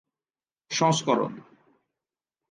সংস্করণ: 0.71 1.33